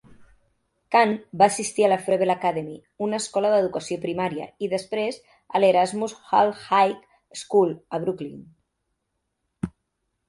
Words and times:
Kahn 0.93 1.11
va 1.41 1.47
assistir 1.51 1.83
a 1.87 1.89
la 1.91 1.97
Froebel 2.05 2.33
Academy, 2.35 2.73
una 3.09 3.19
escola 3.23 3.51
d'educació 3.55 3.99
primària, 4.07 4.49
i 4.65 4.71
després 4.73 5.21
a 5.55 5.61
l'Erasmus 5.63 6.17
Hall 6.39 6.55
High 6.71 6.97
School, 7.45 7.77
a 7.99 8.05
Brooklyn. 8.07 8.41